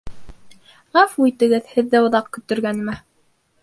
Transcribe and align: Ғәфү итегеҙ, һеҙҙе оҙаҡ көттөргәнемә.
Ғәфү 0.99 1.29
итегеҙ, 1.33 1.71
һеҙҙе 1.77 2.03
оҙаҡ 2.09 2.35
көттөргәнемә. 2.39 3.01